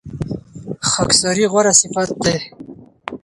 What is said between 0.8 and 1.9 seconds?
خاکساري غوره